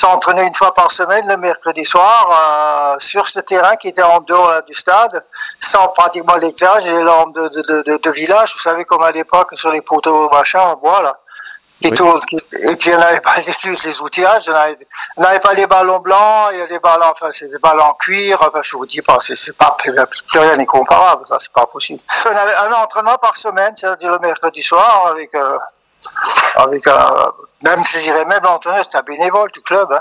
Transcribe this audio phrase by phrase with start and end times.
[0.00, 4.20] S'entraîner une fois par semaine le mercredi soir euh, sur ce terrain qui était en
[4.22, 5.22] dehors là, du stade,
[5.58, 8.54] sans pratiquement l'éclairage et les lampes de, de, de, de, village.
[8.54, 11.12] Vous savez, comme à l'époque, sur les poteaux machin, en bois là.
[11.82, 11.94] Qui Oui.
[11.98, 14.50] tournent, qui- et puis on n'avait pas les, les outillages,
[15.18, 17.84] on n'avait pas les ballons blancs, il y a les ballons, enfin c'est des ballons
[17.84, 21.52] en cuir, enfin je vous dis pas, c'est pas, plus rien n'est comparable, ça c'est
[21.52, 22.00] pas possible.
[22.26, 25.58] On avait un entraînement par semaine, c'est-à-dire le mercredi soir, avec, euh,
[26.56, 27.32] avec un,
[27.64, 30.00] même je dirais même l'entraîneur, c'était un bénévole du club, hein.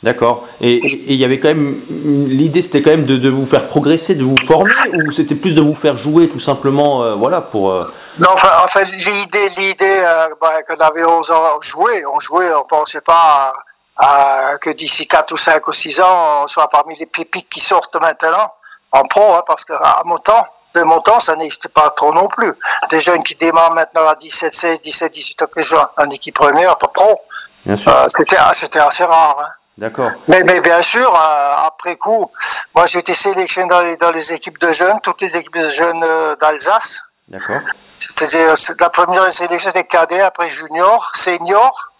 [0.00, 0.46] D'accord.
[0.60, 4.14] Et il y avait quand même l'idée, c'était quand même de, de vous faire progresser,
[4.14, 7.72] de vous former, ou c'était plus de vous faire jouer tout simplement, euh, voilà, pour.
[7.72, 7.84] euh,
[8.20, 12.62] Non, enfin, l'idée, l'idée euh, bah, qu'on avait 11 ans, on jouait, on jouait, on
[12.62, 13.52] pensait pas
[13.96, 17.48] à, à que d'ici 4 ou 5 ou 6 ans, on soit parmi les pépites
[17.48, 18.52] qui sortent maintenant
[18.92, 22.12] en pro, hein, parce que à mon temps, de mon temps, ça n'existait pas trop
[22.12, 22.52] non plus.
[22.90, 25.60] Des jeunes qui démarrent maintenant à 17, 16, 17, 18 ans que
[26.02, 27.18] en équipe première, pas pro,
[27.64, 27.92] Bien sûr.
[27.92, 29.36] euh, c'était, c'était assez rare.
[29.42, 29.48] Hein.
[29.78, 30.10] D'accord.
[30.26, 32.30] Mais, mais bien sûr, euh, après coup,
[32.74, 35.68] moi j'ai été sélectionné dans les, dans les équipes de jeunes, toutes les équipes de
[35.70, 37.00] jeunes euh, d'Alsace.
[37.28, 37.60] D'accord.
[37.98, 41.90] C'est-à-dire, c'est- la première sélection était cadet, après junior, senior.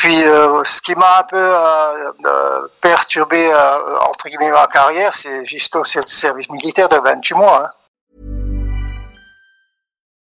[0.00, 5.14] Puis, euh, ce qui m'a un peu euh, euh, perturbé, euh, entre guillemets, ma carrière,
[5.14, 7.64] c'est service militaire de 28 mois.
[7.64, 7.70] hein.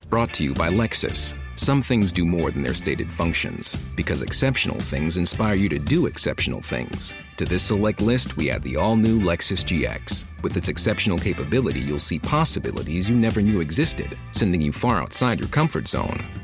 [0.09, 1.35] Brought to you by Lexus.
[1.57, 6.07] Some things do more than their stated functions, because exceptional things inspire you to do
[6.07, 7.13] exceptional things.
[7.39, 10.25] To this select list, we add the all new Lexus GX.
[10.43, 15.41] With its exceptional capability, you'll see possibilities you never knew existed, sending you far outside
[15.41, 16.44] your comfort zone.